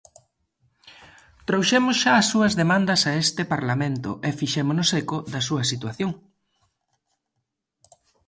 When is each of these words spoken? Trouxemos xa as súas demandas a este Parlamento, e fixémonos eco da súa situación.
Trouxemos 1.47 1.95
xa 2.03 2.13
as 2.17 2.25
súas 2.31 2.53
demandas 2.61 3.01
a 3.05 3.11
este 3.25 3.41
Parlamento, 3.53 4.11
e 4.27 4.29
fixémonos 4.39 4.89
eco 5.01 5.17
da 5.33 5.41
súa 5.47 5.63
situación. 5.71 6.11